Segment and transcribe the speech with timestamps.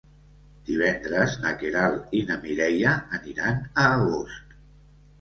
[0.69, 4.61] Divendres na Queralt i na Mireia aniran a Agost.